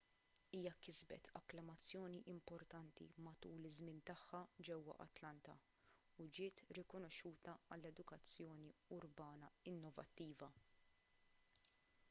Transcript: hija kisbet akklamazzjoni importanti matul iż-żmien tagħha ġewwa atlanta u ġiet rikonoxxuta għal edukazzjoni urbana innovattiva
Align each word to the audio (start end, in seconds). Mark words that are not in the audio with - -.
hija 0.57 0.69
kisbet 0.85 1.27
akklamazzjoni 1.39 2.21
importanti 2.31 3.05
matul 3.25 3.67
iż-żmien 3.69 3.99
tagħha 4.09 4.39
ġewwa 4.69 4.95
atlanta 5.05 5.55
u 6.23 6.27
ġiet 6.39 6.63
rikonoxxuta 6.79 7.55
għal 7.75 7.87
edukazzjoni 7.91 8.71
urbana 8.97 9.51
innovattiva 9.75 10.49